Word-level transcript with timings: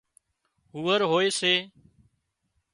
هوئرهوئي 0.77 1.29
سي 1.39 1.53